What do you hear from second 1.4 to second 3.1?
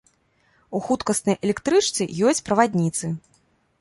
электрычцы ёсць правадніцы.